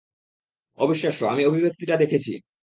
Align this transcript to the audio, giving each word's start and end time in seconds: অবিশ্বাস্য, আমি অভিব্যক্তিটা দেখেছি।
অবিশ্বাস্য, 0.77 1.21
আমি 1.25 1.41
অভিব্যক্তিটা 1.45 1.95
দেখেছি। 1.97 2.33